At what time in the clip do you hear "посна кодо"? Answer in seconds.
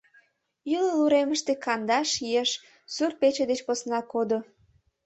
3.67-4.39